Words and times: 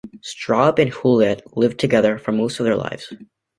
Straub 0.23 0.79
and 0.79 0.91
Huillet 0.91 1.43
lived 1.55 1.79
together 1.79 2.17
for 2.17 2.31
most 2.31 2.59
of 2.59 2.63
their 2.63 2.75
lives. 2.75 3.13